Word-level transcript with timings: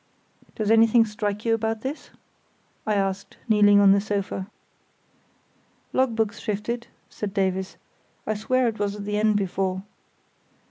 "Does 0.55 0.71
anything 0.71 1.05
strike 1.05 1.45
you 1.45 1.53
about 1.53 1.81
this?" 1.81 2.09
I 2.87 2.95
asked, 2.95 3.37
kneeling 3.47 3.79
on 3.79 3.91
the 3.91 4.01
sofa. 4.01 4.49
"Logbook's 5.93 6.39
shifted," 6.39 6.87
said 7.07 7.35
Davies. 7.35 7.77
"I'll 8.25 8.35
swear 8.35 8.67
it 8.67 8.79
was 8.79 8.95
at 8.95 9.05
the 9.05 9.19
end 9.19 9.35
before." 9.37 9.83